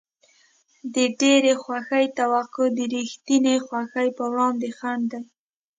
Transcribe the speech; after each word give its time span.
د 0.93 0.95
ډېرې 1.19 1.53
خوښۍ 1.63 2.05
توقع 2.19 2.67
د 2.77 2.79
رښتینې 2.93 3.55
خوښۍ 3.65 4.07
په 4.17 4.23
وړاندې 4.31 4.67
خنډ 4.77 5.05
دی. 5.11 5.21